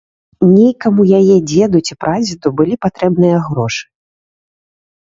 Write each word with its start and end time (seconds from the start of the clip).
Нейкаму 0.53 1.05
яе 1.19 1.35
дзеду 1.51 1.83
ці 1.87 1.93
прадзеду 2.07 2.53
былі 2.63 2.75
патрэбныя 2.87 3.37
грошы. 3.53 3.83